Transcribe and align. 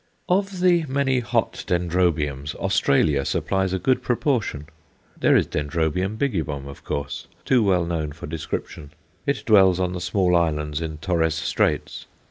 Of 0.27 0.61
the 0.61 0.83
many 0.87 1.19
hot 1.19 1.63
Dendrobiums, 1.67 2.55
Australia 2.55 3.23
supplies 3.23 3.71
a 3.71 3.77
good 3.77 4.01
proportion. 4.01 4.65
There 5.19 5.35
is 5.35 5.45
D. 5.45 5.59
bigibbum, 5.61 6.65
of 6.67 6.83
course, 6.83 7.27
too 7.45 7.61
well 7.61 7.85
known 7.85 8.11
for 8.11 8.25
description; 8.25 8.93
it 9.27 9.43
dwells 9.45 9.79
on 9.79 9.93
the 9.93 10.01
small 10.01 10.35
islands 10.35 10.81
in 10.81 10.97
Torres 10.97 11.35
Straits. 11.35 12.07